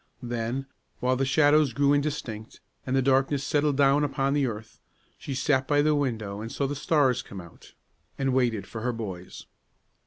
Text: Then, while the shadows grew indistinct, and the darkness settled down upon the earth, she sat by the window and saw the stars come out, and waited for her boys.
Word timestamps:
Then, 0.23 0.65
while 0.99 1.15
the 1.15 1.25
shadows 1.27 1.73
grew 1.73 1.93
indistinct, 1.93 2.59
and 2.87 2.95
the 2.95 3.03
darkness 3.03 3.43
settled 3.43 3.77
down 3.77 4.03
upon 4.03 4.33
the 4.33 4.47
earth, 4.47 4.79
she 5.19 5.35
sat 5.35 5.67
by 5.67 5.83
the 5.83 5.93
window 5.93 6.41
and 6.41 6.51
saw 6.51 6.65
the 6.65 6.75
stars 6.75 7.21
come 7.21 7.39
out, 7.39 7.75
and 8.17 8.33
waited 8.33 8.65
for 8.65 8.81
her 8.81 8.93
boys. 8.93 9.45